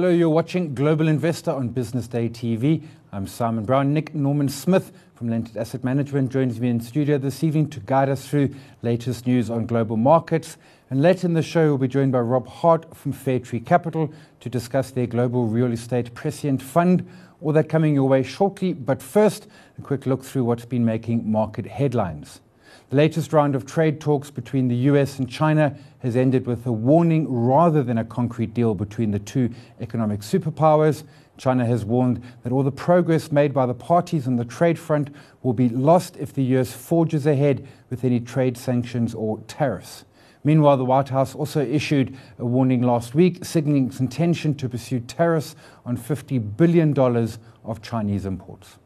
[0.00, 2.82] Hello, you're watching Global Investor on Business Day TV.
[3.12, 3.92] I'm Simon Brown.
[3.92, 8.08] Nick Norman Smith from Lentus Asset Management joins me in studio this evening to guide
[8.08, 10.56] us through latest news on global markets.
[10.88, 14.10] And later in the show, we'll be joined by Rob Hart from Fairtree Capital
[14.40, 17.06] to discuss their global real estate prescient fund.
[17.42, 18.72] All that coming your way shortly.
[18.72, 22.40] But first, a quick look through what's been making market headlines.
[22.90, 26.72] The latest round of trade talks between the US and China has ended with a
[26.72, 31.04] warning rather than a concrete deal between the two economic superpowers.
[31.38, 35.14] China has warned that all the progress made by the parties on the trade front
[35.44, 40.04] will be lost if the US forges ahead with any trade sanctions or tariffs.
[40.42, 44.98] Meanwhile, the White House also issued a warning last week, signaling its intention to pursue
[44.98, 45.54] tariffs
[45.86, 48.78] on $50 billion of Chinese imports.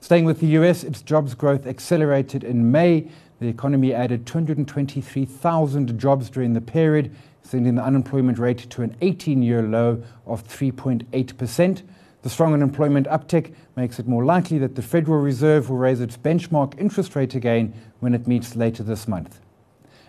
[0.00, 3.08] Staying with the US, its jobs growth accelerated in May
[3.40, 9.42] the economy added 223,000 jobs during the period, sending the unemployment rate to an 18
[9.42, 11.82] year low of 3.8%.
[12.22, 16.16] The strong unemployment uptick makes it more likely that the Federal Reserve will raise its
[16.16, 19.40] benchmark interest rate again when it meets later this month.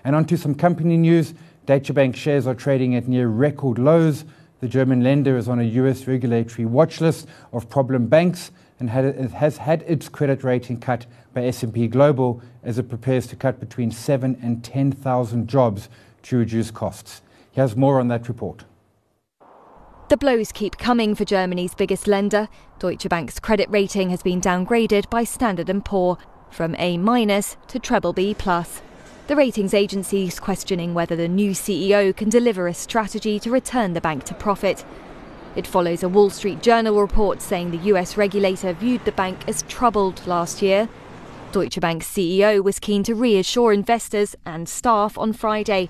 [0.03, 1.33] And on to some company news.
[1.67, 4.25] Deutsche Bank shares are trading at near record lows.
[4.59, 8.49] The German lender is on a US regulatory watch list of problem banks
[8.79, 13.59] and has had its credit rating cut by S&P Global as it prepares to cut
[13.59, 15.89] between 7 and 10,000 jobs
[16.23, 17.21] to reduce costs.
[17.51, 18.65] He has more on that report.
[20.09, 22.49] The blows keep coming for Germany's biggest lender.
[22.79, 26.17] Deutsche Bank's credit rating has been downgraded by Standard & Poor
[26.49, 28.33] from A- to treble B+.
[28.33, 33.93] The ratings agency is questioning whether the new CEO can deliver a strategy to return
[33.93, 34.83] the bank to profit.
[35.55, 39.61] It follows a Wall Street Journal report saying the US regulator viewed the bank as
[39.63, 40.89] troubled last year
[41.51, 45.89] Deutsche Bank's CEO was keen to reassure investors and staff on Friday,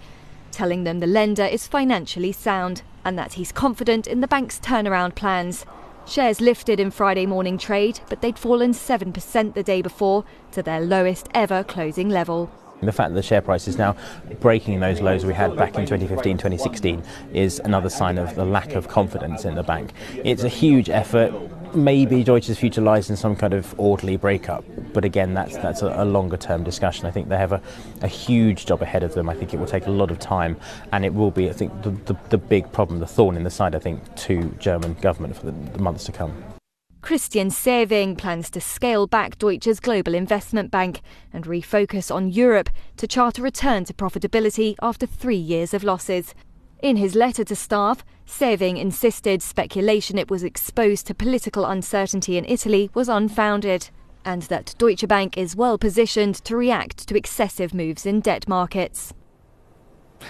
[0.52, 5.16] telling them the lender is financially sound and that he's confident in the bank's turnaround
[5.16, 5.66] plans.
[6.08, 10.80] Shares lifted in Friday morning trade, but they'd fallen 7% the day before to their
[10.80, 12.50] lowest ever closing level.
[12.81, 13.95] The fact that the share price is now
[14.40, 17.03] breaking those lows we had back in 2015 2016
[17.34, 19.91] is another sign of the lack of confidence in the bank.
[20.23, 21.34] It's a huge effort.
[21.75, 24.63] Maybe Deutsche's future lies in some kind of orderly breakup,
[24.94, 27.06] but again, that's that's a, a longer term discussion.
[27.06, 27.62] I think they have a,
[28.01, 29.29] a, huge job ahead of them.
[29.29, 30.57] I think it will take a lot of time,
[30.91, 33.51] and it will be, I think, the, the, the big problem, the thorn in the
[33.51, 36.59] side, I think, to German government for the, the months to come.
[37.02, 41.02] Christian Sewing plans to scale back Deutsche's global investment bank
[41.32, 46.36] and refocus on Europe to chart a return to profitability after three years of losses.
[46.82, 52.46] In his letter to staff, Sewing insisted speculation it was exposed to political uncertainty in
[52.46, 53.90] Italy was unfounded,
[54.26, 59.14] and that Deutsche Bank is well positioned to react to excessive moves in debt markets.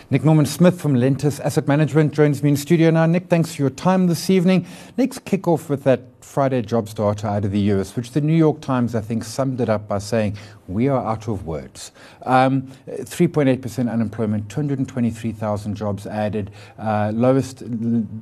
[0.09, 3.05] Nick Norman Smith from Lentus Asset Management joins me in studio now.
[3.05, 4.66] Nick, thanks for your time this evening.
[4.97, 8.35] Let's kick off with that Friday jobs data out of the US, which the New
[8.35, 11.91] York Times, I think, summed it up by saying, We are out of words.
[12.23, 17.63] Um, 3.8% unemployment, 223,000 jobs added, uh, lowest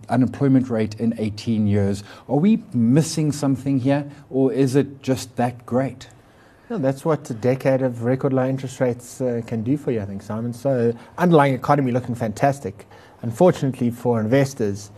[0.09, 2.03] unemployment rate in 18 years.
[2.29, 6.07] Are we missing something here, or is it just that great?
[6.69, 10.01] No, that's what a decade of record low interest rates uh, can do for you,
[10.01, 10.51] I think, Simon.
[10.51, 12.85] So, underlying economy looking fantastic.
[13.21, 14.91] Unfortunately for investors,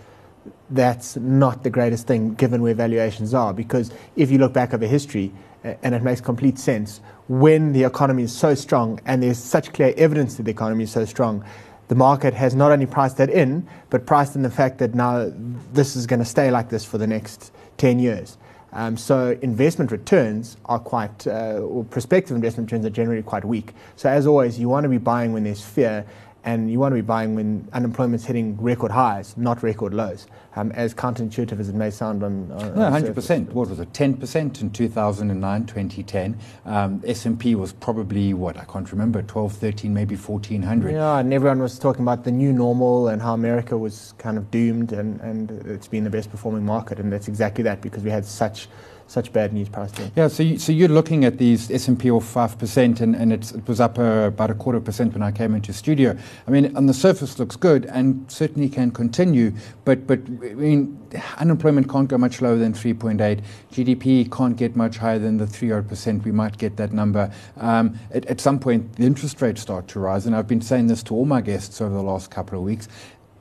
[0.72, 3.53] that's not the greatest thing given where valuations are.
[3.53, 5.31] Because if you look back over history,
[5.63, 9.94] and it makes complete sense, when the economy is so strong and there's such clear
[9.96, 11.44] evidence that the economy is so strong,
[11.90, 15.31] the market has not only priced that in, but priced in the fact that now
[15.74, 18.38] this is going to stay like this for the next 10 years.
[18.72, 23.74] Um, so investment returns are quite, uh, or prospective investment returns are generally quite weak.
[23.96, 26.06] So as always, you want to be buying when there's fear
[26.44, 30.27] and you want to be buying when unemployment's hitting record highs, not record lows.
[30.55, 33.15] Um, as counterintuitive as it may sound on, on no, 100%.
[33.15, 33.53] Surface.
[33.53, 33.94] What was it?
[33.94, 36.38] 10% in 2009, 2010.
[36.65, 40.91] Um, S&P was probably what I can't remember, 12, 13, maybe 1400.
[40.94, 44.50] Yeah, and everyone was talking about the new normal and how America was kind of
[44.50, 48.09] doomed, and, and it's been the best performing market, and that's exactly that because we
[48.09, 48.68] had such
[49.09, 50.11] such bad news priced in.
[50.15, 53.79] Yeah, so you, so you're looking at these S&P five percent, and and it was
[53.79, 56.15] up uh, about a quarter percent when I came into studio.
[56.47, 59.53] I mean, on the surface looks good, and certainly can continue,
[59.83, 61.00] but but I mean,
[61.38, 63.41] unemployment can't go much lower than 3.8.
[63.71, 66.23] GDP can't get much higher than the three odd percent.
[66.23, 67.31] We might get that number.
[67.57, 70.88] Um, at, at some point, the interest rates start to rise, and I've been saying
[70.88, 72.88] this to all my guests over the last couple of weeks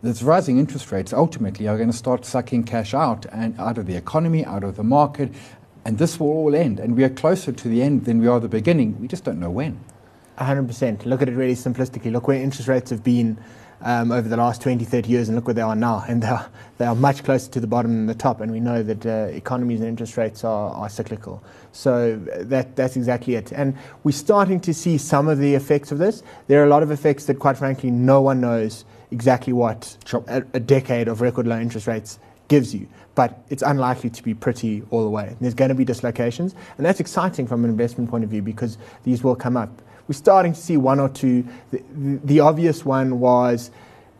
[0.02, 3.86] these rising interest rates ultimately are going to start sucking cash out and out of
[3.86, 5.32] the economy, out of the market,
[5.84, 6.80] and this will all end.
[6.80, 9.00] And we are closer to the end than we are the beginning.
[9.00, 9.80] We just don't know when.
[10.38, 11.04] 100%.
[11.04, 12.12] Look at it really simplistically.
[12.12, 13.38] Look where interest rates have been
[13.80, 16.04] um, over the last 20, 30 years, and look where they are now.
[16.08, 16.48] And they are,
[16.78, 18.40] they are much closer to the bottom than the top.
[18.40, 21.42] And we know that uh, economies and interest rates are, are cyclical.
[21.72, 23.52] So that, that's exactly it.
[23.52, 26.22] And we're starting to see some of the effects of this.
[26.46, 30.24] There are a lot of effects that, quite frankly, no one knows exactly what Sure.
[30.28, 32.88] a, a decade of record low interest rates gives you.
[33.18, 35.34] But it's unlikely to be pretty all the way.
[35.40, 38.78] There's going to be dislocations, and that's exciting from an investment point of view because
[39.02, 39.82] these will come up.
[40.06, 41.44] We're starting to see one or two.
[41.72, 43.72] The, the, the obvious one was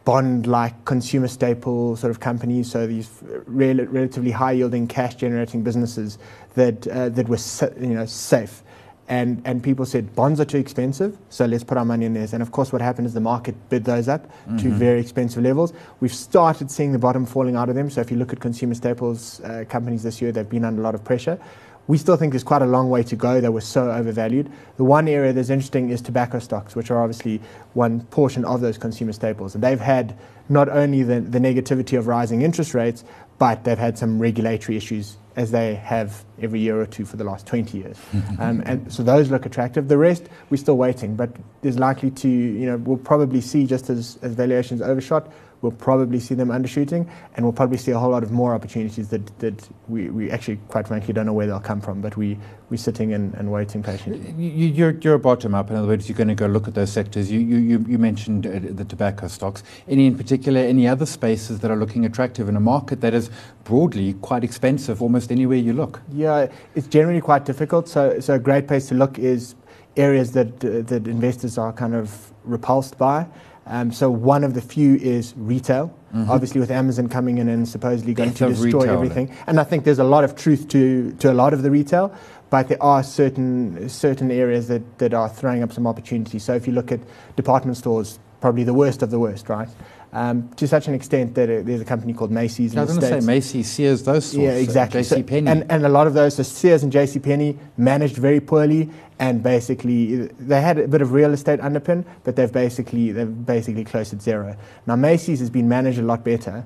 [0.04, 3.08] bond-like consumer staple sort of companies, so these
[3.46, 6.18] rel- relatively high-yielding, cash-generating businesses
[6.56, 7.38] that uh, that were
[7.80, 8.64] you know safe.
[9.08, 12.34] And, and people said bonds are too expensive, so let's put our money in theirs.
[12.34, 15.72] And of course, what happened is the market bid those up to very expensive levels.
[16.00, 17.88] We've started seeing the bottom falling out of them.
[17.88, 20.84] So if you look at consumer staples uh, companies this year, they've been under a
[20.84, 21.38] lot of pressure.
[21.86, 23.40] We still think there's quite a long way to go.
[23.40, 24.52] They were so overvalued.
[24.76, 27.40] The one area that's interesting is tobacco stocks, which are obviously
[27.72, 29.54] one portion of those consumer staples.
[29.54, 30.14] And they've had
[30.50, 33.04] not only the, the negativity of rising interest rates,
[33.38, 37.22] but they've had some regulatory issues as they have every year or two for the
[37.22, 37.96] last 20 years.
[38.40, 39.86] um, and so those look attractive.
[39.86, 41.30] The rest, we're still waiting, but
[41.62, 46.20] there's likely to, you know, we'll probably see just as, as valuations overshot, we'll probably
[46.20, 49.68] see them undershooting, and we'll probably see a whole lot of more opportunities that, that
[49.88, 52.38] we, we actually, quite frankly, don't know where they'll come from, but we,
[52.70, 54.32] we're sitting and, and waiting patiently.
[54.38, 55.70] You, you're, you're bottom up.
[55.70, 57.30] In other words, you're going to go look at those sectors.
[57.30, 59.62] You, you, you- you mentioned uh, the tobacco stocks.
[59.88, 63.30] Any in particular, any other spaces that are looking attractive in a market that is
[63.64, 66.02] broadly quite expensive almost anywhere you look?
[66.12, 67.88] Yeah, it's generally quite difficult.
[67.88, 69.54] So, so a great place to look is
[69.96, 73.26] areas that uh, that investors are kind of repulsed by.
[73.68, 75.94] Um, so one of the few is retail.
[76.14, 79.64] Obviously, with Amazon coming in and supposedly going Death to destroy retail, everything, and I
[79.64, 82.14] think there's a lot of truth to to a lot of the retail.
[82.48, 86.44] But there are certain certain areas that, that are throwing up some opportunities.
[86.44, 87.00] So if you look at
[87.36, 89.68] department stores, probably the worst of the worst, right?
[90.10, 93.00] Um, to such an extent that uh, there's a company called Macy's I was going
[93.02, 94.38] to say Macy's, Sears, those sorts.
[94.38, 95.02] Yeah, exactly.
[95.02, 95.22] So- J.C.
[95.24, 95.50] Penney.
[95.50, 97.18] and, and a lot of those, so Sears and J.C.
[97.18, 98.88] Penney managed very poorly,
[99.18, 103.84] and basically they had a bit of real estate underpin, but they've basically they've basically
[103.84, 104.56] closed at zero.
[104.86, 106.64] Now Macy's has been managed a lot better,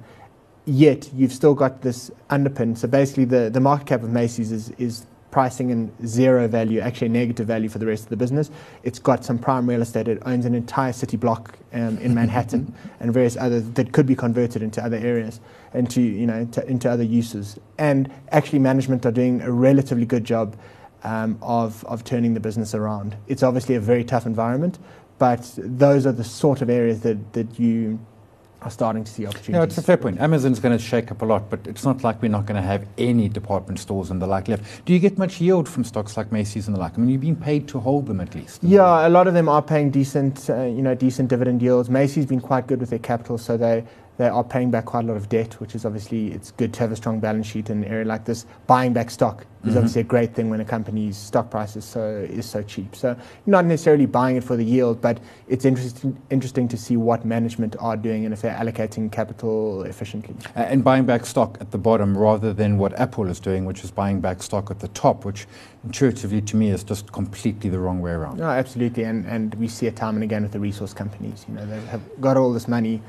[0.65, 2.79] yet you've still got this underpin.
[2.79, 7.09] So basically, the, the market cap of Macy's is is pricing in zero value, actually
[7.09, 8.51] negative value for the rest of the business.
[8.85, 10.07] It's got some prime real estate.
[10.07, 14.15] It owns an entire city block um, in Manhattan and various others that could be
[14.15, 15.41] converted into other areas,
[15.75, 17.59] into you know to, into other uses.
[17.79, 20.55] And actually, management are doing a relatively good job
[21.03, 23.17] um, of of turning the business around.
[23.27, 24.79] It's obviously a very tough environment,
[25.19, 27.99] but those are the sort of areas that that you
[28.65, 29.55] are starting to see opportunities.
[29.55, 30.21] No, it's a fair point.
[30.21, 32.67] Amazon's going to shake up a lot, but it's not like we're not going to
[32.67, 34.85] have any department stores and the like left.
[34.85, 36.95] Do you get much yield from stocks like Macy's and the like?
[36.95, 38.63] I mean, you've been paid to hold them at least.
[38.63, 41.91] Yeah, a lot of them are paying decent, uh, you know, decent dividend yields.
[41.91, 43.85] Macy's been quite good with their capital, so they
[44.23, 46.79] they are paying back quite a lot of debt, which is obviously it's good to
[46.79, 48.47] have a strong balance sheet in an area like this.
[48.69, 49.77] Buying back stock is Mhm.
[49.79, 52.05] obviously a great thing when a company's stock price is so
[52.41, 52.95] is so cheap.
[52.95, 53.17] So
[53.47, 57.75] not necessarily buying it for the yield, but it's interesting interesting to see what management
[57.81, 60.37] are doing and if they're allocating capital efficiently.
[60.57, 63.83] Uh, and buying back stock at the bottom rather than what Apple is doing, which
[63.83, 65.49] is buying back stock at the top, which
[65.85, 68.39] intuitively to me is just completely the wrong way around.
[68.39, 71.45] No, absolutely, and and we see it time and again with the resource companies.
[71.49, 73.03] You know, they have got all this money,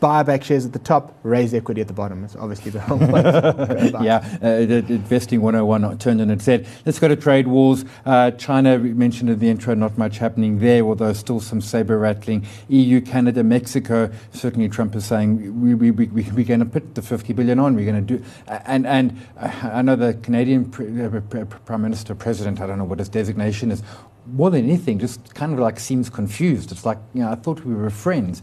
[0.00, 2.24] buy back shares at the top, raise equity at the bottom.
[2.24, 3.22] It's obviously the wrong way.
[3.22, 3.48] to go
[3.88, 4.02] about it.
[4.02, 4.46] Yeah, uh,
[4.92, 7.84] Investing 101 turned on and said, Let's go to trade wars.
[8.06, 11.98] Uh, China, we mentioned in the intro, not much happening there, although still some saber
[11.98, 12.46] rattling.
[12.68, 14.10] EU, Canada, Mexico.
[14.32, 17.58] Certainly, Trump is saying we, we, we, we- we're going to put the 50 billion
[17.58, 17.74] on.
[17.74, 18.24] We're going to do.
[18.48, 22.98] And, and uh, I know the Canadian uh, Prime Minister, President, I don't know what
[22.98, 23.82] his designation is,
[24.26, 26.70] more than anything, just kind of like seems confused.
[26.70, 28.42] It's like, you know, I thought we were friends.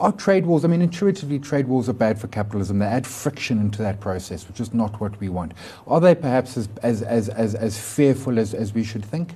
[0.00, 2.78] Are trade wars, I mean, intuitively, trade wars are bad for capitalism.
[2.78, 5.52] They add friction into that process, which is not what we want.
[5.86, 9.34] Are they perhaps as, as, as, as, as fearful as, as we should think?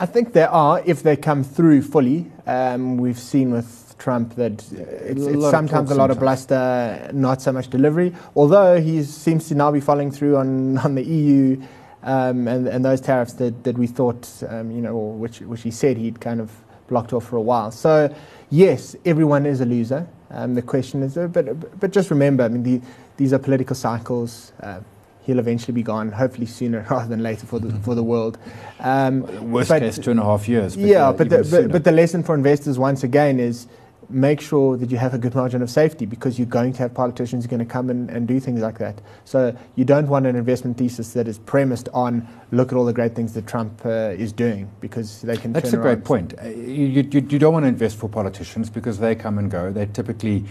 [0.00, 2.30] I think there are if they come through fully.
[2.46, 7.42] Um, we've seen with Trump that it's, A it's sometimes a lot of bluster, not
[7.42, 8.14] so much delivery.
[8.34, 11.60] Although he seems to now be following through on, on the EU
[12.02, 15.62] um, and, and those tariffs that, that we thought, um, you know, or which, which
[15.62, 16.50] he said he'd kind of
[16.88, 17.70] blocked off for a while.
[17.70, 18.12] So,
[18.50, 20.06] yes, everyone is a loser.
[20.30, 22.80] Um, the question is, but, but just remember, I mean, the,
[23.16, 24.52] these are political cycles.
[24.62, 24.80] Uh,
[25.22, 28.38] he'll eventually be gone, hopefully sooner rather than later for the, for the world.
[28.80, 30.76] Um, Worst but- case, two and a half years.
[30.76, 33.66] yeah, uh, but the, but, but the lesson for investors once again is
[34.10, 36.94] make sure that you have a good margin of safety because you're going to have
[36.94, 39.00] politicians who are going to come and, and do things like that.
[39.24, 42.92] So you don't want an investment thesis that is premised on look at all the
[42.92, 45.52] great things that Trump uh, is doing because they can.
[45.52, 46.34] That's a great point.
[46.42, 49.70] Uh, you, you, you, don't want to invest for politicians because they come and go.
[49.70, 50.44] They typically,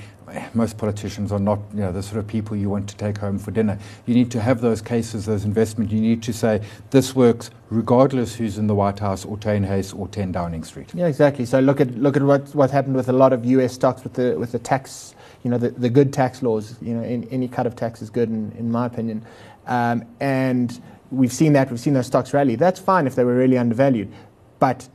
[0.54, 3.40] most politicians are not you know, the sort of people you want to take home
[3.40, 3.80] for dinner.
[4.06, 5.92] You need to have those cases, those investment.
[5.92, 10.08] You need to say this works regardless who's in the White House or Tuynhuys or
[10.08, 10.92] 10 Downing Street.
[10.94, 11.46] Yeah, exactly.
[11.46, 13.74] So look at look at what what happened with a lot of U.S.
[13.74, 16.76] stocks with the with the tax, you know, the, the good tax laws.
[16.82, 19.26] You know, in, any cut of tax is good, in, in my opinion.
[19.66, 20.80] Um, and
[21.12, 21.70] we've seen that.
[21.70, 22.56] We've seen those stocks rally.
[22.56, 24.12] That's fine if they were really undervalued,
[24.60, 24.88] but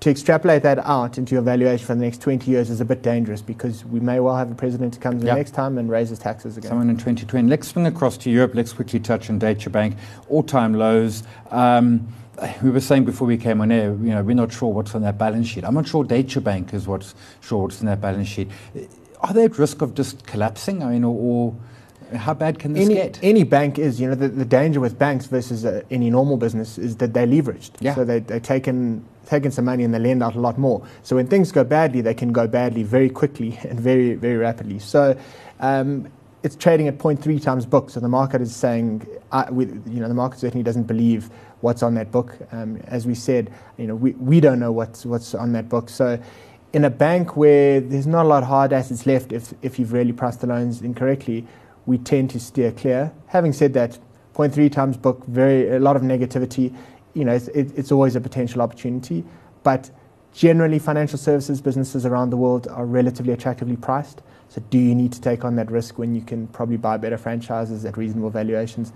[0.00, 3.02] to extrapolate that out into your valuation for the next 20 years is a bit
[3.02, 5.36] dangerous because we may well have a president who comes in yep.
[5.36, 6.68] next time and raises taxes again.
[6.68, 7.48] Someone in 2020.
[7.48, 8.54] Let's swing across to Europe.
[8.54, 9.96] Let's quickly touch on Deutsche Bank.
[10.28, 11.22] All-time lows.
[11.50, 12.06] Um,
[12.62, 15.02] we were saying before we came on air, you know, we're not sure what's on
[15.02, 15.64] that balance sheet.
[15.64, 18.50] I'm not sure Deutsche Bank is what's sure what's in that balance sheet.
[19.20, 20.82] Are they at risk of just collapsing?
[20.82, 21.54] I mean, or, or
[22.14, 23.18] how bad can this any, get?
[23.22, 26.78] Any bank is, you know, the, the danger with banks versus uh, any normal business
[26.78, 27.72] is that they're leveraged.
[27.80, 27.94] Yeah.
[27.94, 30.86] So they, they're taking, taking some money and they lend out a lot more.
[31.02, 34.78] So when things go badly, they can go badly very quickly and very, very rapidly.
[34.78, 35.18] So
[35.60, 36.08] um,
[36.42, 37.90] it's trading at 0.3 times book.
[37.90, 41.30] So the market is saying, uh, we, you know, the market certainly doesn't believe
[41.60, 42.36] what's on that book.
[42.52, 45.88] Um, as we said, you know, we, we don't know what's, what's on that book.
[45.88, 46.20] So
[46.74, 49.92] in a bank where there's not a lot of hard assets left if, if you've
[49.92, 51.46] really priced the loans incorrectly,
[51.86, 53.12] we tend to steer clear.
[53.26, 53.98] Having said that,
[54.34, 56.74] 0.3 times book, very a lot of negativity.
[57.14, 59.24] You know, it's, it, it's always a potential opportunity,
[59.62, 59.90] but
[60.32, 64.22] generally, financial services businesses around the world are relatively attractively priced.
[64.48, 67.16] So, do you need to take on that risk when you can probably buy better
[67.16, 68.92] franchises at reasonable valuations?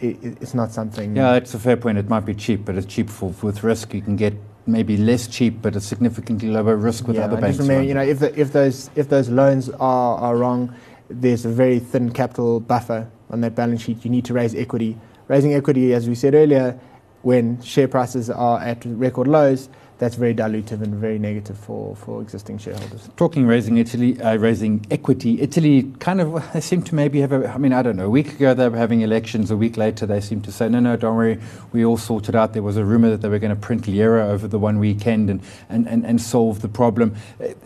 [0.00, 1.14] It, it's not something.
[1.14, 1.98] Yeah, that's a fair point.
[1.98, 3.94] It might be cheap, but it's cheap for with risk.
[3.94, 4.34] You can get
[4.66, 7.58] maybe less cheap, but a significantly lower risk with yeah, other banks.
[7.58, 10.74] Just Remember, you know, if, the, if those if those loans are, are wrong,
[11.10, 14.04] there's a very thin capital buffer on that balance sheet.
[14.04, 14.96] You need to raise equity.
[15.28, 16.78] Raising equity, as we said earlier,
[17.22, 19.68] when share prices are at record lows,
[20.00, 23.10] that's very dilutive and very negative for, for existing shareholders.
[23.18, 27.46] Talking raising Italy, uh, raising equity, Italy kind of they seem to maybe have a.
[27.46, 28.06] I mean, I don't know.
[28.06, 29.50] A week ago they were having elections.
[29.50, 31.38] A week later they seem to say, no, no, don't worry,
[31.72, 32.54] we all sorted out.
[32.54, 35.28] There was a rumor that they were going to print lira over the one weekend
[35.28, 37.14] and and, and, and solve the problem.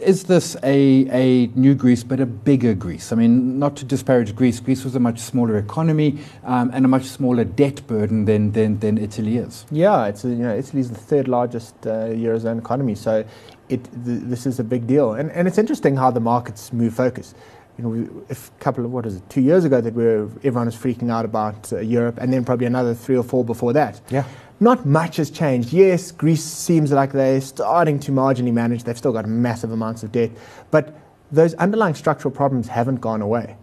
[0.00, 3.12] Is this a a new Greece, but a bigger Greece?
[3.12, 4.58] I mean, not to disparage Greece.
[4.58, 8.80] Greece was a much smaller economy um, and a much smaller debt burden than than,
[8.80, 9.66] than Italy is.
[9.70, 11.86] Yeah, it's a, you know Italy's the third largest.
[11.86, 12.94] Uh, eurozone economy.
[12.94, 13.24] So
[13.68, 16.94] it, th- this is a big deal, and and it's interesting how the markets move
[16.94, 17.34] focus.
[17.78, 18.00] You know, we,
[18.30, 21.10] a couple of what is it, two years ago that we were, everyone was freaking
[21.10, 24.00] out about uh, Europe, and then probably another three or four before that.
[24.10, 24.24] Yeah.
[24.60, 25.72] Not much has changed.
[25.72, 28.84] Yes, Greece seems like they're starting to marginally manage.
[28.84, 30.30] They've still got massive amounts of debt,
[30.70, 30.96] but
[31.32, 33.56] those underlying structural problems haven't gone away.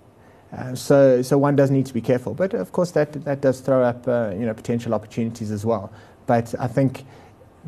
[0.51, 2.34] Uh, so, so one does need to be careful.
[2.34, 5.91] But of course, that that does throw up uh, you know potential opportunities as well.
[6.25, 7.06] But I think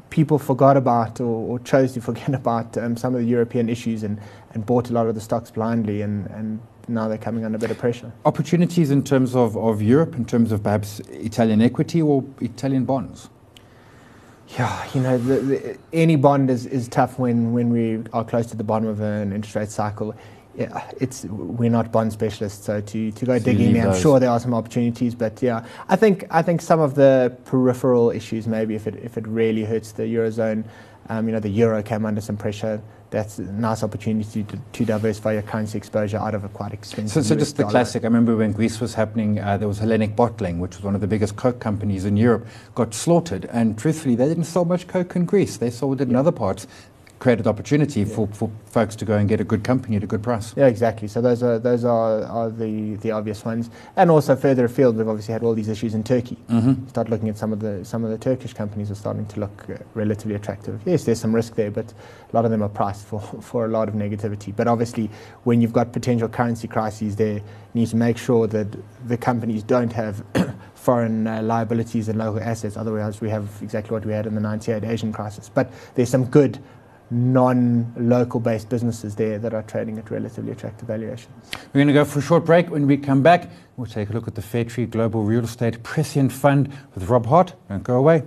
[0.09, 4.03] people forgot about or, or chose to forget about um, some of the European issues
[4.03, 4.19] and,
[4.53, 7.59] and bought a lot of the stocks blindly, and, and now they're coming under a
[7.59, 8.11] bit of pressure.
[8.25, 13.29] Opportunities in terms of, of Europe, in terms of perhaps Italian equity or Italian bonds?
[14.57, 18.47] Yeah, you know, the, the, any bond is, is tough when, when we are close
[18.47, 20.13] to the bottom of an interest rate cycle
[20.55, 24.19] yeah, it's we're not bond specialists, so to, to go so digging there, I'm sure
[24.19, 28.47] there are some opportunities, but yeah, I think I think some of the peripheral issues,
[28.47, 30.65] maybe if it if it really hurts the eurozone,
[31.09, 32.81] um, you know, the euro came under some pressure.
[33.09, 37.23] That's a nice opportunity to, to diversify your currency exposure out of a quite expensive.
[37.23, 38.03] So, so just the classic.
[38.03, 41.01] I remember when Greece was happening, uh, there was Hellenic Bottling, which was one of
[41.01, 43.45] the biggest Coke companies in Europe, got slaughtered.
[43.51, 45.57] And truthfully, they didn't sell much Coke in Greece.
[45.57, 46.65] They sold it in other parts
[47.23, 48.15] created opportunity yeah.
[48.15, 50.53] for, for folks to go and get a good company at a good price.
[50.57, 51.07] Yeah, exactly.
[51.07, 53.69] So those are those are, are the, the obvious ones.
[53.95, 56.37] And also further afield, we've obviously had all these issues in Turkey.
[56.49, 56.89] Mm-hmm.
[56.89, 59.69] Start looking at some of the some of the Turkish companies are starting to look
[59.69, 60.81] uh, relatively attractive.
[60.85, 61.93] Yes, there's some risk there, but
[62.31, 64.53] a lot of them are priced for, for a lot of negativity.
[64.53, 65.09] But obviously,
[65.45, 68.67] when you've got potential currency crises there, you need to make sure that
[69.07, 70.25] the companies don't have
[70.75, 72.75] foreign uh, liabilities and local assets.
[72.75, 75.47] Otherwise, we have exactly what we had in the 98 Asian crisis.
[75.47, 76.59] But there's some good
[77.13, 81.51] non-local based businesses there that are trading at relatively attractive valuations.
[81.73, 82.69] We're going to go for a short break.
[82.69, 86.31] When we come back, we'll take a look at the Fairtree Global Real Estate Prescient
[86.31, 87.53] Fund with Rob Hart.
[87.69, 88.23] Don't go away.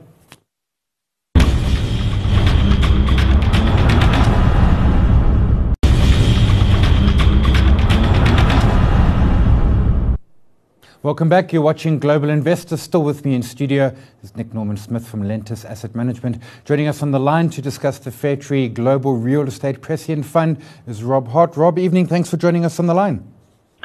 [11.07, 11.53] Welcome back.
[11.53, 12.83] You're watching Global Investors.
[12.83, 13.95] Still with me in studio
[14.25, 16.43] is Nick Norman Smith from Lentus Asset Management.
[16.65, 21.05] Joining us on the line to discuss the Fairtree Global Real Estate Prescient Fund is
[21.05, 21.57] Rob Hart.
[21.57, 22.09] Rob, evening.
[22.09, 23.25] Thanks for joining us on the line.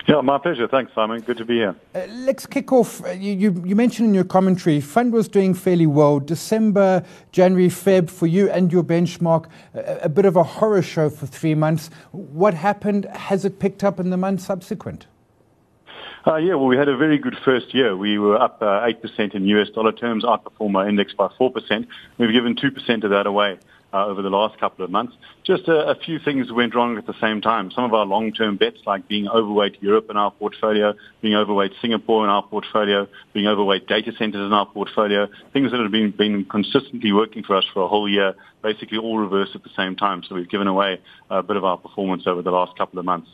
[0.08, 0.68] Yeah, my pleasure.
[0.68, 1.22] Thanks, Simon.
[1.22, 1.76] Good to be here.
[1.94, 3.06] Uh, let's kick off.
[3.06, 6.20] Uh, you, you, you, mentioned in your commentary, fund was doing fairly well.
[6.20, 11.08] December, January, Feb for you and your benchmark, a, a bit of a horror show
[11.08, 11.92] for three months.
[12.14, 13.06] What happened?
[13.06, 15.06] Has it picked up in the months subsequent?
[16.26, 17.98] Uh, yeah, well, we had a very good first year.
[17.98, 21.88] We were up uh, 8% in US dollar terms, outperform our index by 4%.
[22.20, 23.58] We've given 2% of that away
[23.92, 25.16] uh, over the last couple of months.
[25.44, 27.72] Just a, a, few things went wrong at the same time.
[27.72, 32.24] Some of our long-term bets, like being overweight Europe in our portfolio, being overweight Singapore
[32.24, 36.46] in our portfolio, being overweight data centers in our portfolio, things that have been, been
[36.46, 40.22] consistently working for us for a whole year, basically all reversed at the same time.
[40.22, 41.02] So we've given away
[41.32, 43.30] a bit of our performance over the last couple of months.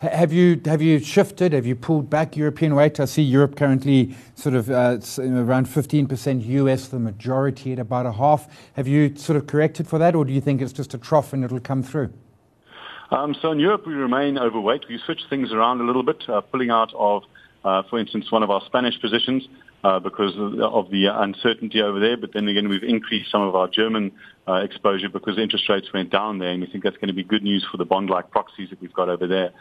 [0.00, 1.52] Have you have you shifted?
[1.52, 3.00] Have you pulled back European weight?
[3.00, 8.12] I see Europe currently sort of uh, around 15% US, the majority at about a
[8.12, 8.46] half.
[8.74, 11.32] Have you sort of corrected for that, or do you think it's just a trough
[11.32, 12.12] and it'll come through?
[13.10, 14.84] Um, so in Europe, we remain overweight.
[14.88, 17.24] We switched things around a little bit, uh, pulling out of,
[17.64, 19.48] uh, for instance, one of our Spanish positions
[19.84, 22.16] uh, because of the uncertainty over there.
[22.16, 24.12] But then again, we've increased some of our German
[24.48, 27.24] uh, exposure because interest rates went down there, and we think that's going to be
[27.24, 29.52] good news for the bond-like proxies that we've got over there.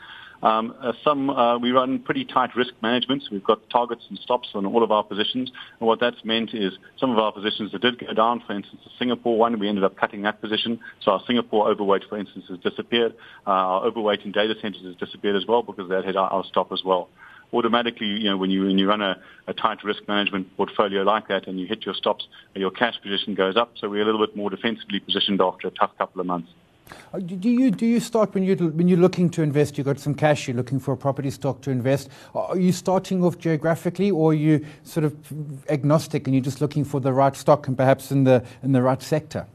[0.41, 3.23] Um, uh, some uh, we run pretty tight risk management.
[3.23, 5.51] So we've got targets and stops on all of our positions.
[5.79, 8.81] And what that's meant is some of our positions that did go down, for instance,
[8.83, 10.79] the Singapore one, we ended up cutting that position.
[11.01, 13.15] So our Singapore overweight, for instance, has disappeared.
[13.45, 16.43] Uh, our overweight in data centers has disappeared as well because that hit our, our
[16.45, 17.09] stop as well
[17.53, 21.27] automatically, you know, when you when you run a, a tight risk management portfolio like
[21.27, 23.71] that and you hit your stops, your cash position goes up.
[23.77, 26.51] So we're a little bit more defensively positioned after a tough couple of months.
[27.13, 29.77] Uh, do you do you start when you when you're looking to invest?
[29.77, 30.47] You've got some cash.
[30.47, 32.09] You're looking for a property stock to invest.
[32.33, 35.15] Are you starting off geographically, or are you sort of
[35.69, 38.81] agnostic and you're just looking for the right stock and perhaps in the in the
[38.81, 39.45] right sector?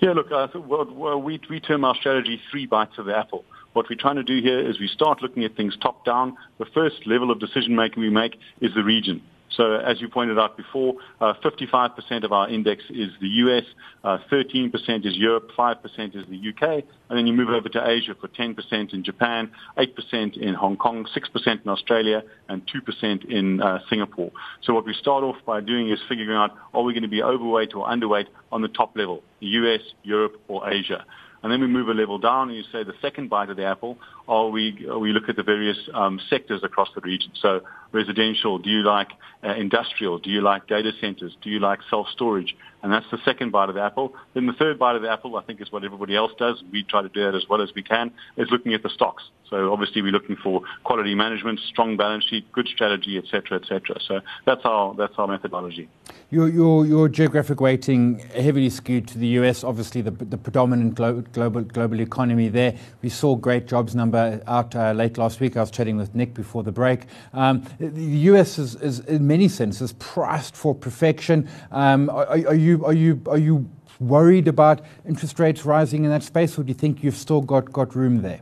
[0.00, 3.44] Yeah, look, uh, well, we we term our strategy three bites of the apple.
[3.74, 6.36] What we're trying to do here is we start looking at things top down.
[6.58, 9.20] The first level of decision making we make is the region.
[9.50, 13.64] So as you pointed out before, uh, 55% of our index is the US,
[14.02, 18.14] uh, 13% is Europe, 5% is the UK, and then you move over to Asia
[18.20, 23.80] for 10% in Japan, 8% in Hong Kong, 6% in Australia, and 2% in uh,
[23.88, 24.30] Singapore.
[24.62, 27.22] So what we start off by doing is figuring out, are we going to be
[27.22, 31.04] overweight or underweight on the top level, the US, Europe, or Asia?
[31.44, 33.66] And then we move a level down and you say the second bite of the
[33.66, 37.30] apple, or we, we look at the various um, sectors across the region.
[37.40, 37.60] So
[37.92, 39.08] residential, do you like
[39.42, 42.56] uh, industrial, do you like data centers, do you like self-storage?
[42.82, 44.14] And that's the second bite of the apple.
[44.34, 46.62] Then the third bite of the apple, I think is what everybody else does.
[46.70, 49.22] We try to do that as well as we can, is looking at the stocks.
[49.48, 53.66] So obviously we're looking for quality management, strong balance sheet, good strategy, et cetera, et
[53.66, 54.00] cetera.
[54.06, 55.88] So that's our, that's our methodology.
[56.30, 61.22] Your, your, your geographic weighting heavily skewed to the US, obviously the, the predominant global,
[61.32, 62.76] global, global economy there.
[63.00, 65.56] We saw great jobs number out uh, late last week.
[65.56, 67.02] I was chatting with Nick before the break.
[67.32, 71.48] Um, the US is, is, in many senses, priced for perfection.
[71.70, 73.68] Um, are, are, you, are, you, are you
[74.00, 77.72] worried about interest rates rising in that space, or do you think you've still got,
[77.72, 78.40] got room there?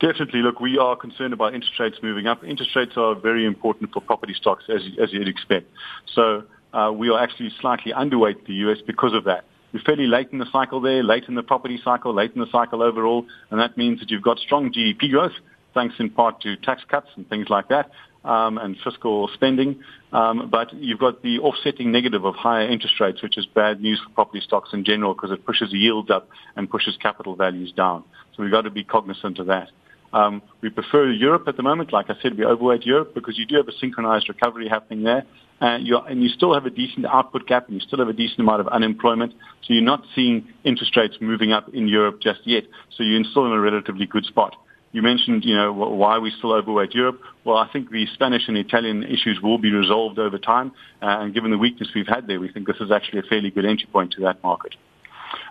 [0.00, 0.40] Definitely.
[0.40, 2.42] Look, we are concerned about interest rates moving up.
[2.44, 5.70] Interest rates are very important for property stocks, as, as you'd expect.
[6.12, 6.42] So
[6.72, 9.44] uh, we are actually slightly underweight the US because of that.
[9.74, 12.46] We're fairly late in the cycle there, late in the property cycle, late in the
[12.52, 15.32] cycle overall, and that means that you've got strong GDP growth,
[15.74, 17.90] thanks in part to tax cuts and things like that,
[18.24, 19.82] um, and fiscal spending.
[20.12, 24.00] Um, but you've got the offsetting negative of higher interest rates, which is bad news
[24.00, 28.04] for property stocks in general because it pushes yields up and pushes capital values down.
[28.36, 29.70] So we've got to be cognizant of that.
[30.14, 31.92] Um, we prefer Europe at the moment.
[31.92, 35.24] Like I said, we overweight Europe because you do have a synchronized recovery happening there
[35.60, 38.40] uh, and you still have a decent output gap and you still have a decent
[38.40, 39.32] amount of unemployment.
[39.62, 42.64] So you're not seeing interest rates moving up in Europe just yet.
[42.96, 44.54] So you're still in a relatively good spot.
[44.92, 47.20] You mentioned, you know, why we still overweight Europe.
[47.42, 50.70] Well, I think the Spanish and Italian issues will be resolved over time.
[51.02, 53.50] Uh, and given the weakness we've had there, we think this is actually a fairly
[53.50, 54.76] good entry point to that market.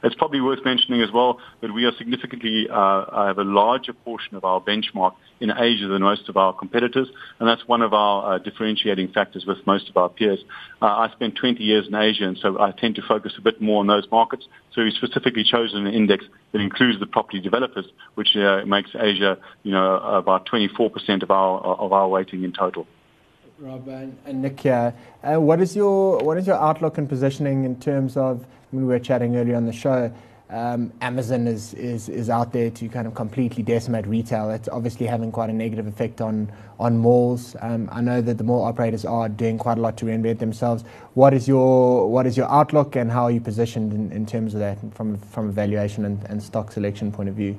[0.04, 4.36] It's probably worth mentioning as well that we are significantly uh, have a larger portion
[4.36, 8.36] of our benchmark in Asia than most of our competitors, and that's one of our
[8.36, 10.40] uh, differentiating factors with most of our peers.
[10.82, 13.62] Uh, I spent 20 years in Asia, and so I tend to focus a bit
[13.62, 14.46] more on those markets.
[14.74, 19.38] So we've specifically chosen an index that includes the property developers, which uh, makes Asia,
[19.64, 22.88] you know, about 24% of our of our weighting in total.
[23.60, 24.94] Rob and, and Nick here.
[25.24, 28.46] Uh, what is your what is your outlook and positioning in terms of?
[28.72, 30.12] When we were chatting earlier on the show,
[30.50, 34.52] Um, Amazon is, is, is out there to kind of completely decimate retail.
[34.52, 37.56] It's obviously having quite a negative effect on, on malls.
[37.62, 40.84] Um, I know that the mall operators are doing quite a lot to reinvent themselves.
[41.16, 44.54] What is your, what is your outlook and how are you positioned in, in terms
[44.54, 47.58] of that from, from a valuation and, and stock selection point of view?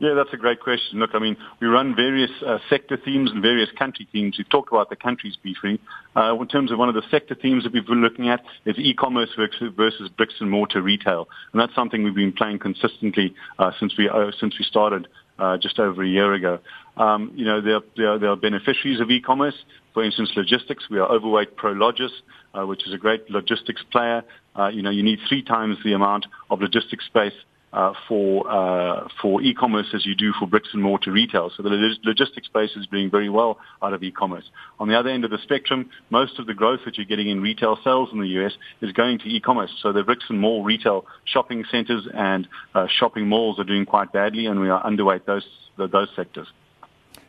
[0.00, 1.00] Yeah, that's a great question.
[1.00, 4.36] Look, I mean, we run various uh, sector themes and various country themes.
[4.38, 5.80] We've talked about the countries briefly.
[6.14, 8.76] Uh, in terms of one of the sector themes that we've been looking at is
[8.78, 13.94] e-commerce versus bricks and mortar retail, and that's something we've been playing consistently uh, since
[13.98, 15.08] we uh, since we started
[15.40, 16.60] uh, just over a year ago.
[16.96, 19.54] Um, you know, there, there, there, are beneficiaries of e-commerce.
[19.94, 20.84] For instance, logistics.
[20.90, 22.10] We are overweight Prologis,
[22.54, 24.22] uh, which is a great logistics player.
[24.56, 27.34] Uh, you know, you need three times the amount of logistics space
[27.72, 31.50] uh, for uh, for e-commerce as you do for bricks and mortar retail.
[31.56, 34.44] So the logistics space is doing very well out of e-commerce.
[34.78, 37.40] On the other end of the spectrum, most of the growth that you're getting in
[37.40, 39.70] retail sales in the US is going to e-commerce.
[39.82, 44.12] So the bricks and mortar retail shopping centers and uh, shopping malls are doing quite
[44.12, 46.48] badly, and we are underweight those those sectors.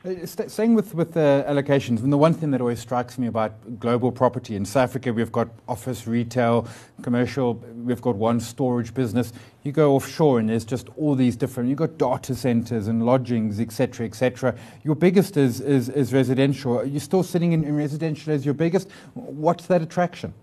[0.06, 3.80] Uh, staying with, with the allocations, and the one thing that always strikes me about
[3.82, 6.66] global property in South Africa, we've got office, retail,
[7.02, 9.34] commercial, we've got one storage business.
[9.64, 11.68] You go offshore, and there's just all these different.
[11.68, 14.56] You've got data centers and lodgings, etc., etc.
[14.86, 16.80] Your biggest is, is, is residential.
[16.80, 18.90] Are you still sitting in, in residential as your biggest?
[19.16, 20.34] What's that attraction?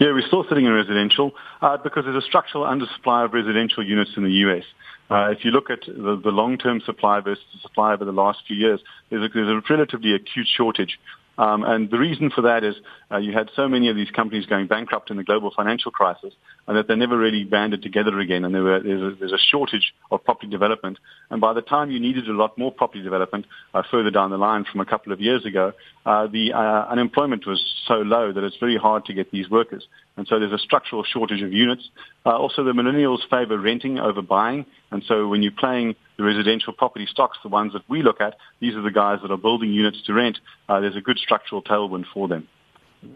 [0.00, 4.10] Yeah, we're still sitting in residential uh, because there's a structural undersupply of residential units
[4.16, 4.64] in the US.
[5.10, 8.38] Uh, if you look at the, the long-term supply versus the supply over the last
[8.46, 10.98] few years, there's a, there's a relatively acute shortage.
[11.40, 12.74] Um, and the reason for that is
[13.10, 16.34] uh, you had so many of these companies going bankrupt in the global financial crisis,
[16.68, 18.44] and that they never really banded together again.
[18.44, 20.98] And there were, there's, a, there's a shortage of property development.
[21.30, 24.36] And by the time you needed a lot more property development uh, further down the
[24.36, 25.72] line from a couple of years ago,
[26.04, 29.86] uh, the uh, unemployment was so low that it's very hard to get these workers.
[30.20, 31.88] And so there's a structural shortage of units.
[32.26, 34.66] Uh, also, the millennials favor renting over buying.
[34.90, 38.34] And so when you're playing the residential property stocks, the ones that we look at,
[38.60, 40.36] these are the guys that are building units to rent.
[40.68, 42.46] Uh, there's a good structural tailwind for them.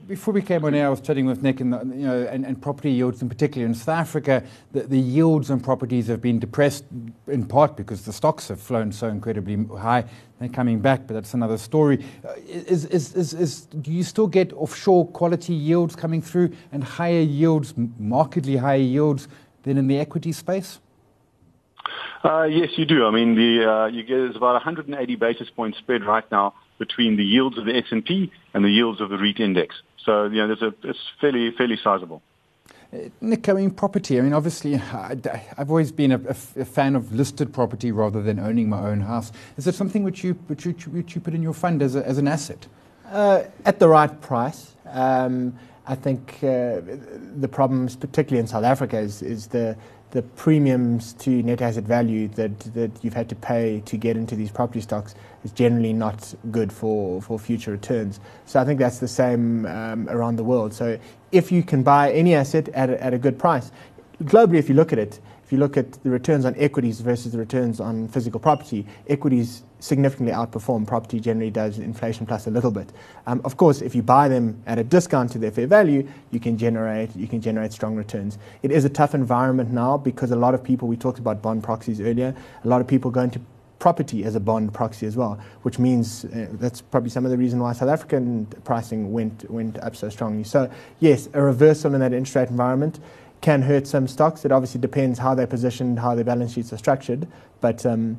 [0.06, 2.60] Before we came on air, I was chatting with Nick, and you know, and, and
[2.60, 4.42] property yields in particular in South Africa.
[4.72, 6.84] The, the, yields on properties have been depressed
[7.26, 10.04] in part because the stocks have flown so incredibly high.
[10.40, 12.02] They're coming back, but that's another story.
[12.26, 16.82] Uh, is, is, is, is, do you still get offshore quality yields coming through and
[16.82, 19.28] higher yields, markedly higher yields
[19.64, 20.80] than in the equity space?
[22.24, 23.06] Uh, yes, you do.
[23.06, 27.16] I mean, the uh, you get there's about 180 basis point spread right now between
[27.16, 29.76] the yields of the S&P and the yields of the REIT index.
[30.04, 32.22] So, you know, there's a, it's fairly, fairly sizable.
[32.92, 37.12] Uh, Nick, I mean, property, I mean, obviously, I've always been a, a, fan of
[37.12, 39.32] listed property rather than owning my own house.
[39.56, 42.06] Is it something which you, which you, which you put in your fund as, a,
[42.06, 42.66] as an asset?
[43.10, 44.74] Uh, at the right price.
[44.86, 46.80] Um, I think uh,
[47.36, 49.76] the problems, particularly in South Africa, is, is the,
[50.12, 54.34] the premiums to net asset value that, that you've had to pay to get into
[54.34, 58.18] these property stocks is generally not good for, for future returns.
[58.46, 60.72] So I think that's the same um, around the world.
[60.72, 60.98] So
[61.32, 63.70] if you can buy any asset at a, at a good price,
[64.22, 65.20] globally, if you look at it,
[65.54, 70.34] you look at the returns on equities versus the returns on physical property, equities significantly
[70.34, 72.90] outperform property generally does inflation plus a little bit.
[73.26, 76.40] Um, of course, if you buy them at a discount to their fair value, you
[76.40, 78.38] can generate you can generate strong returns.
[78.62, 81.62] It is a tough environment now because a lot of people we talked about bond
[81.62, 82.34] proxies earlier.
[82.64, 83.40] A lot of people go into
[83.78, 87.36] property as a bond proxy as well, which means uh, that's probably some of the
[87.36, 90.42] reason why South African pricing went went up so strongly.
[90.42, 92.98] So yes, a reversal in that interest rate environment
[93.44, 94.46] can hurt some stocks.
[94.46, 97.28] It obviously depends how they're positioned, how their balance sheets are structured,
[97.60, 98.18] but um,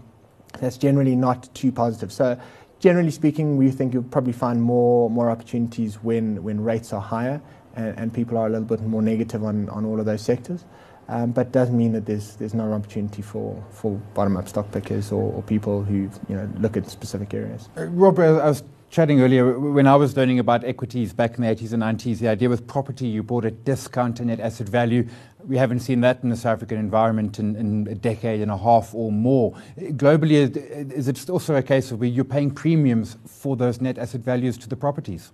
[0.59, 2.11] that's generally not too positive.
[2.13, 2.39] So,
[2.77, 7.41] generally speaking, we think you'll probably find more more opportunities when when rates are higher
[7.75, 10.63] and, and people are a little bit more negative on, on all of those sectors.
[11.07, 15.11] Um, but doesn't mean that there's there's no opportunity for, for bottom up stock pickers
[15.11, 17.67] or, or people who you know look at specific areas.
[17.75, 18.61] Uh, Rob, I was
[18.95, 22.29] chatting earlier, when I was learning about equities back in the 80s and 90s, the
[22.29, 25.05] idea with property, you bought a discount to net asset value.
[25.45, 28.57] We haven't seen that in the South African environment in, in a decade and a
[28.57, 29.53] half or more.
[29.77, 30.55] Globally,
[30.93, 34.57] is it also a case of where you're paying premiums for those net asset values
[34.59, 35.33] to the properties?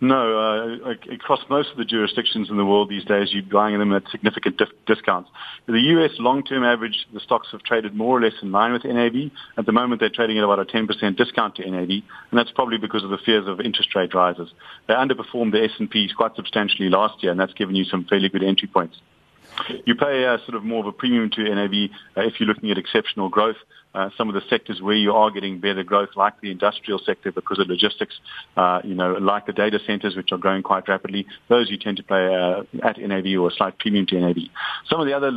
[0.00, 3.94] No, uh, across most of the jurisdictions in the world these days, you're buying them
[3.94, 5.30] at significant dif- discounts.
[5.66, 6.10] The U.S.
[6.18, 9.30] long-term average, the stocks have traded more or less in line with NAV.
[9.56, 12.76] At the moment, they're trading at about a 10% discount to NAV, and that's probably
[12.76, 14.50] because of the fears of interest rate rises.
[14.86, 18.42] They underperformed the S&P quite substantially last year, and that's given you some fairly good
[18.42, 18.98] entry points.
[19.84, 22.70] You pay a sort of more of a premium to NAV uh, if you're looking
[22.70, 23.56] at exceptional growth.
[23.94, 27.32] Uh, some of the sectors where you are getting better growth, like the industrial sector
[27.32, 28.14] because of logistics,
[28.58, 31.96] uh, you know, like the data centers, which are growing quite rapidly, those you tend
[31.96, 34.36] to pay uh, at NAV or a slight premium to NAV.
[34.90, 35.30] Some of the other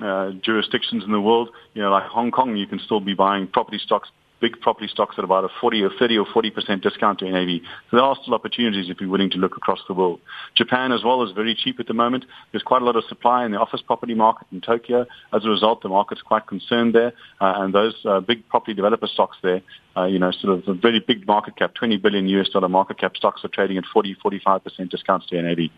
[0.00, 3.14] uh, uh, jurisdictions in the world, you know, like Hong Kong, you can still be
[3.14, 4.08] buying property stocks
[4.40, 7.60] big property stocks at about a 40 or 30 or 40% discount to NAV.
[7.90, 10.20] So there are still opportunities if you're willing to look across the world.
[10.56, 12.24] Japan as well is very cheap at the moment.
[12.52, 15.06] There's quite a lot of supply in the office property market in Tokyo.
[15.32, 17.12] As a result, the market's quite concerned there.
[17.40, 19.62] Uh, and those uh, big property developer stocks there,
[19.96, 22.98] uh, you know, sort of a very big market cap, 20 billion US dollar market
[22.98, 25.70] cap stocks are trading at 40, 45% discounts to NAV.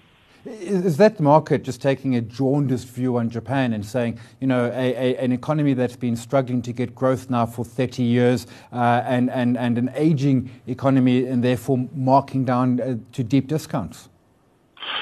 [0.45, 5.15] Is that market just taking a jaundiced view on Japan and saying, you know, a,
[5.15, 9.31] a, an economy that's been struggling to get growth now for 30 years uh, and,
[9.31, 14.09] and, and an aging economy and therefore marking down uh, to deep discounts?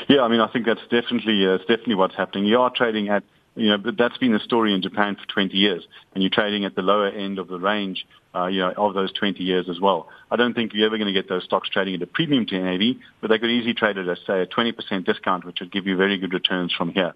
[0.08, 2.44] Yeah, I mean, I think that's definitely, uh, definitely what's happening.
[2.44, 3.22] You are trading at
[3.56, 6.64] you know, but that's been the story in Japan for 20 years, and you're trading
[6.64, 9.80] at the lower end of the range, uh, you know, of those 20 years as
[9.80, 10.08] well.
[10.30, 12.58] I don't think you're ever going to get those stocks trading at a premium to
[12.58, 15.86] NAV, but they could easily trade at, a, say, a 20% discount, which would give
[15.86, 17.14] you very good returns from here.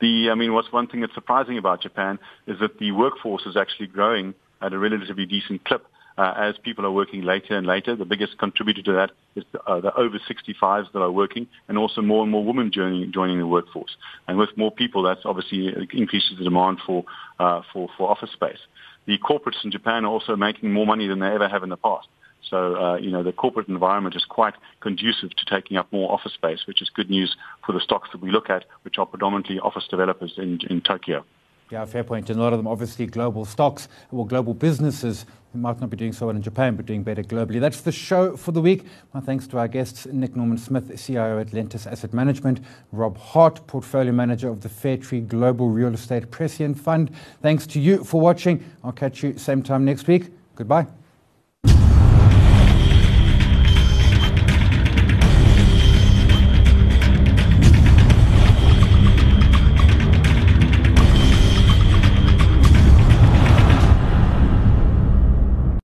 [0.00, 3.56] The, I mean, what's one thing that's surprising about Japan is that the workforce is
[3.56, 5.86] actually growing at a relatively decent clip
[6.18, 7.94] uh, as people are working later and later.
[7.96, 11.76] The biggest contributor to that is the, uh, the over 65s that are working and
[11.76, 13.96] also more and more women joining, joining the workforce.
[14.26, 17.04] And with more people, that's obviously increases the demand for,
[17.38, 18.58] uh, for, for office space.
[19.06, 21.76] The corporates in Japan are also making more money than they ever have in the
[21.76, 22.08] past.
[22.50, 26.32] So, uh, you know, the corporate environment is quite conducive to taking up more office
[26.34, 29.58] space, which is good news for the stocks that we look at, which are predominantly
[29.58, 31.24] office developers in, in Tokyo.
[31.70, 32.30] Yeah, fair point.
[32.30, 36.12] And a lot of them obviously global stocks or global businesses might not be doing
[36.12, 37.58] so well in Japan, but doing better globally.
[37.60, 38.84] That's the show for the week.
[39.14, 42.60] My thanks to our guests, Nick Norman Smith, CIO at Lentus Asset Management,
[42.92, 47.10] Rob Hart, Portfolio Manager of the Fairtree Global Real Estate Prescient Fund.
[47.42, 48.62] Thanks to you for watching.
[48.84, 50.30] I'll catch you same time next week.
[50.54, 50.86] Goodbye.